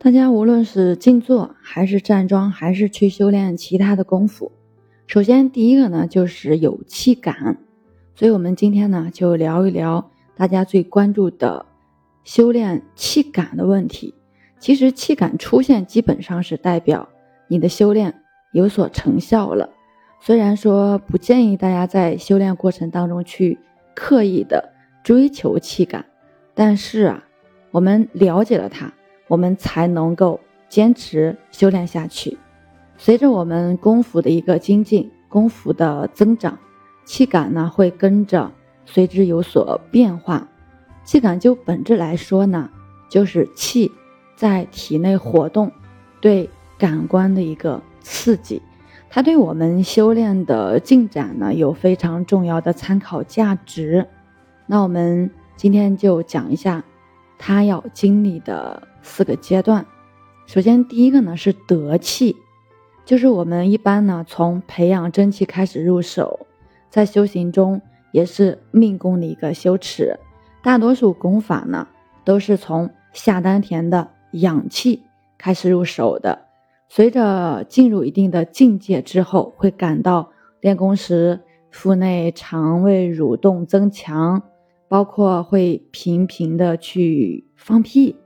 [0.00, 4.52] 大家无论是静坐，还是站桩，还是去修炼其他的功夫，
[5.08, 7.58] 首先第一个呢就是有气感。
[8.14, 11.66] 所以，我们今天呢就聊一聊大家最关注的
[12.22, 14.14] 修炼气感的问题。
[14.60, 17.08] 其实，气感出现基本上是代表
[17.48, 18.22] 你的修炼
[18.52, 19.68] 有所成效了。
[20.20, 23.58] 虽然说不建议大家在修炼过程当中去
[23.96, 24.72] 刻意的
[25.02, 26.06] 追求气感，
[26.54, 27.24] 但是啊，
[27.72, 28.92] 我们了解了它。
[29.28, 32.36] 我们才能够坚持修炼下去。
[32.96, 36.58] 随着我们功夫的一个精进，功夫的增长，
[37.04, 38.50] 气感呢会跟着
[38.84, 40.48] 随之有所变化。
[41.04, 42.68] 气感就本质来说呢，
[43.08, 43.92] 就是气
[44.34, 45.70] 在体内活动，
[46.20, 48.60] 对感官的一个刺激。
[49.08, 54.06] 它对我们修炼的进展呢有非常重要的参考价值。
[54.66, 56.84] 那我们今天就讲一下。
[57.38, 59.86] 他要经历的四个阶段，
[60.46, 62.36] 首先第一个呢是得气，
[63.04, 66.46] 就是我们一般呢从培养真气开始入手，
[66.90, 67.80] 在修行中
[68.12, 70.18] 也是命宫的一个修持，
[70.62, 71.86] 大多数功法呢
[72.24, 75.04] 都是从下丹田的养气
[75.38, 76.46] 开始入手的，
[76.88, 84.42] 随着进入一定的境界之后，会感到练功时腹内肠胃蠕动增强。
[84.88, 88.16] 包括会频频的去放屁，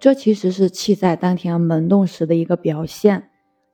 [0.00, 3.28] 这其实是气在丹田萌动时的一个表现。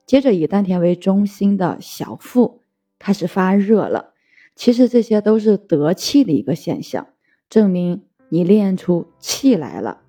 [0.05, 2.61] 接着以丹田为中心的小腹
[2.99, 4.13] 开始发热了，
[4.55, 7.07] 其实这些都是得气的一个现象，
[7.49, 10.01] 证明你练出气来了。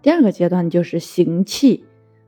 [0.00, 1.84] 第二个阶段就是行气，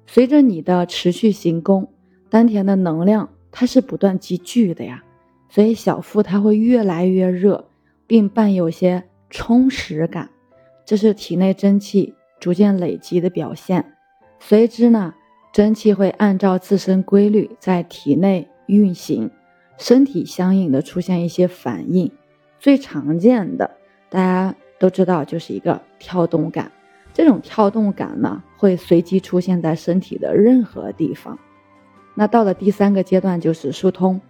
[0.06, 1.92] 随着你的持续行功，
[2.28, 5.02] 丹田的能量它是不断积聚的呀，
[5.48, 7.70] 所以小腹它会越来越热，
[8.06, 9.04] 并伴有些。
[9.30, 10.28] 充实感，
[10.84, 13.94] 这是体内真气逐渐累积的表现。
[14.40, 15.14] 随之呢，
[15.52, 19.30] 真气会按照自身规律在体内运行，
[19.78, 22.10] 身体相应的出现一些反应。
[22.58, 23.70] 最常见的，
[24.08, 26.70] 大家都知道，就是一个跳动感。
[27.12, 31.38] 这种跳动感呢，会随机出现在身体的任何地方。
[32.14, 34.20] 那到了第三个阶段，就是疏通。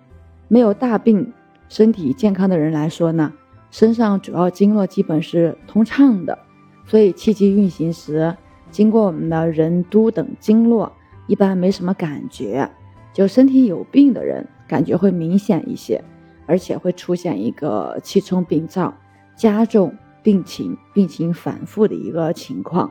[0.48, 1.32] 没有大病、
[1.68, 3.32] 身体健康的人来说呢。
[3.70, 6.38] 身上主要经络基本是通畅的，
[6.86, 8.36] 所以气机运行时，
[8.70, 10.92] 经过我们的任督等经络，
[11.26, 12.68] 一般没什么感觉。
[13.12, 16.02] 就身体有病的人，感觉会明显一些，
[16.46, 18.94] 而且会出现一个气冲病灶，
[19.36, 19.92] 加重
[20.22, 22.90] 病情、病情反复的一个情况。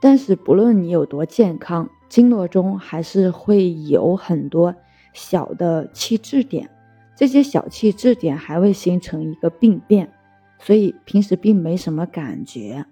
[0.00, 4.74] 但是不论你有多健康，经络中还是会有很多
[5.12, 6.70] 小的气滞点。
[7.16, 10.12] 这些小气滞点还未形成一个病变，
[10.58, 12.84] 所以平时并没什么感觉。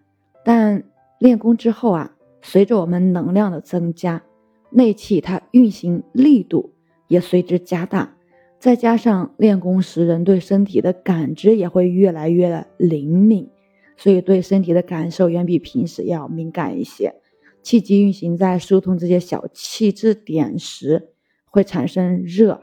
[0.44, 0.84] 但
[1.18, 4.22] 练功之后啊，随着我们能量的增加，
[4.70, 6.72] 内气它运行力度
[7.08, 8.16] 也随之加大，
[8.58, 13.48] 再加上练功时人对身体的感知也会越来越灵敏，
[13.96, 17.14] 所以对身体的感受远比平时要敏感一些。
[17.62, 21.10] 气机运行在疏通这些小气滞点时，
[21.46, 22.62] 会产生热、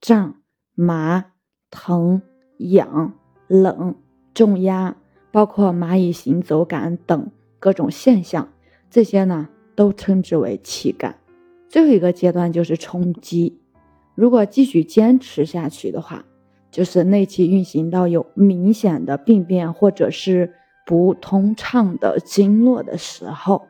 [0.00, 0.42] 胀。
[0.76, 1.24] 麻、
[1.70, 2.22] 疼、
[2.58, 3.14] 痒、
[3.48, 3.96] 冷、
[4.32, 4.94] 重压，
[5.32, 8.48] 包括蚂蚁行走感等各种现象，
[8.88, 11.16] 这些呢都称之为气感。
[11.68, 13.58] 最后一个阶段就是冲击。
[14.14, 16.24] 如果继续坚持下去的话，
[16.70, 20.52] 就是内气运行到有明显的病变或者是
[20.86, 23.66] 不通畅的经络的时候，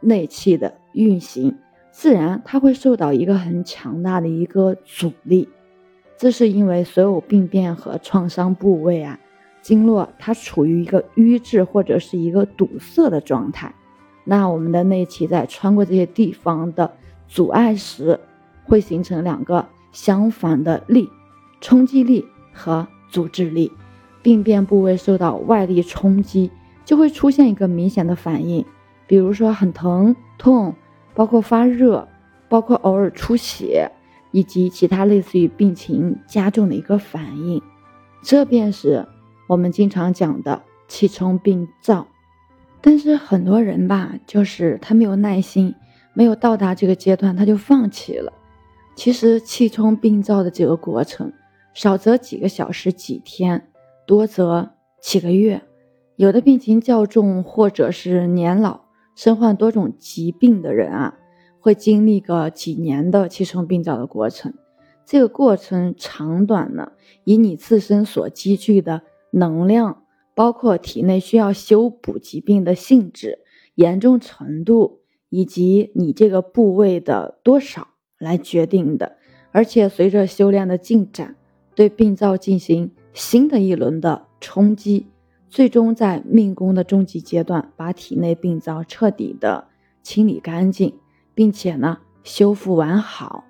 [0.00, 1.56] 内气的运行
[1.92, 5.48] 自然它会受到一个很强大的一个阻力。
[6.20, 9.18] 这是因为所有病变和创伤部位啊，
[9.62, 13.74] 经络它处于一个瘀滞或者是一个堵塞的状态，
[14.24, 16.92] 那我们的内气在穿过这些地方的
[17.26, 18.20] 阻碍时，
[18.64, 21.08] 会形成两个相反的力，
[21.62, 23.72] 冲击力和阻滞力。
[24.20, 26.50] 病变部位受到外力冲击，
[26.84, 28.62] 就会出现一个明显的反应，
[29.06, 30.74] 比如说很疼痛，
[31.14, 32.06] 包括发热，
[32.46, 33.90] 包括偶尔出血。
[34.30, 37.60] 以及其他类似于病情加重的一个反应，
[38.22, 39.06] 这便是
[39.48, 42.06] 我们经常讲的气冲病灶。
[42.80, 45.74] 但是很多人吧，就是他没有耐心，
[46.14, 48.32] 没有到达这个阶段，他就放弃了。
[48.94, 51.32] 其实气冲病灶的这个过程，
[51.74, 53.68] 少则几个小时、几天，
[54.06, 55.62] 多则几个月。
[56.16, 58.80] 有的病情较重，或者是年老、
[59.14, 61.16] 身患多种疾病的人啊。
[61.60, 64.54] 会经历个几年的气冲病灶的过程，
[65.04, 66.92] 这个过程长短呢，
[67.24, 70.04] 以你自身所积聚的能量，
[70.34, 73.40] 包括体内需要修补疾病的性质、
[73.74, 79.18] 严重程度，以及你这个部位的多少来决定的。
[79.52, 81.36] 而且随着修炼的进展，
[81.74, 85.08] 对病灶进行新的一轮的冲击，
[85.48, 89.66] 最终在命宫的终极阶段，把体内病灶彻底的
[90.02, 90.94] 清理干净，
[91.40, 93.44] 并且呢修复完好。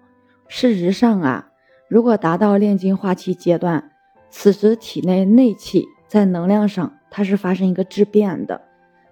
[0.47, 1.49] 事实上啊，
[1.89, 3.91] 如果达到炼精化气阶段，
[4.31, 8.63] 此时体内内气在能量上它是发生一个质变的，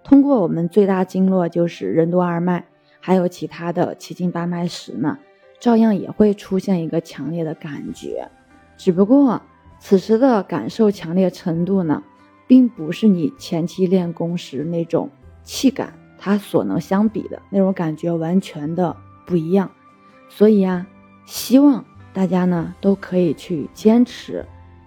[0.05, 2.67] 通过我们最大经络就是任督二脉，
[3.01, 5.19] 还有其他的七经八脉时呢。
[5.59, 8.31] 照样也会出现一个强烈的感觉，
[8.77, 9.43] 只不过
[9.81, 12.05] 此时的感受强烈程度呢，
[12.47, 15.11] 并不是你前期练功时那种
[15.43, 19.71] 气感，他所能相比的那种感觉完全的不一样。
[20.29, 20.87] 所以啊，
[21.25, 24.45] 希望大家呢都可以去坚持，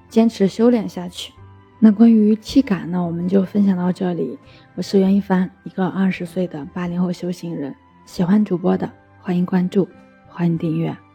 [0.09, 1.33] 坚持修炼下去。
[1.79, 4.37] 那关于气感呢，我们就分享到这里。
[4.75, 7.75] 我是袁一凡，一个二十岁的八零后修行人。
[8.05, 9.87] 喜欢主播的，欢迎关注。
[10.27, 11.10] 欢迎订阅。